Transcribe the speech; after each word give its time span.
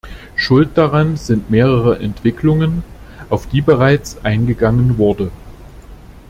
Schuld 0.35 0.71
daran 0.79 1.15
sind 1.15 1.51
mehrere 1.51 1.99
Entwicklungen, 1.99 2.81
auf 3.29 3.45
die 3.45 3.61
bereits 3.61 4.17
eingegangen 4.25 4.97
wurde. 4.97 5.29